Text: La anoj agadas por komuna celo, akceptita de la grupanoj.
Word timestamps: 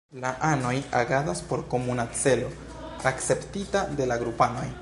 La 0.21 0.29
anoj 0.47 0.71
agadas 0.99 1.43
por 1.51 1.63
komuna 1.75 2.07
celo, 2.23 2.51
akceptita 3.13 3.89
de 4.01 4.13
la 4.13 4.23
grupanoj. 4.27 4.71